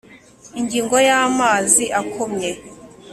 Ingingo 0.59 0.95
ya 1.07 1.15
amazi 1.29 1.83
akomye 2.01 2.49